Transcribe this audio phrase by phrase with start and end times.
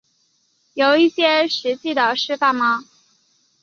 [0.73, 2.85] 有一些实际的示范吗